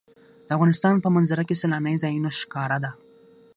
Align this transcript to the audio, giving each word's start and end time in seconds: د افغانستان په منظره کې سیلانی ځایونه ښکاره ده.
د 0.45 0.49
افغانستان 0.55 0.95
په 1.03 1.07
منظره 1.15 1.43
کې 1.47 1.59
سیلانی 1.61 1.95
ځایونه 2.03 2.29
ښکاره 2.39 2.77
ده. 2.83 2.91